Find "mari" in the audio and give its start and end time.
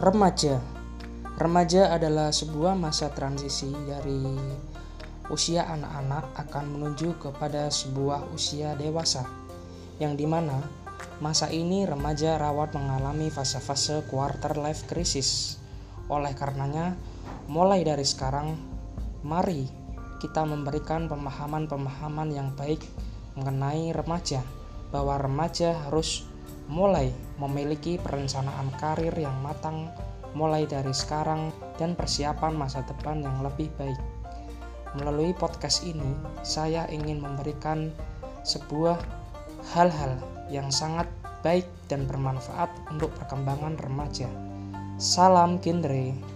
19.20-19.68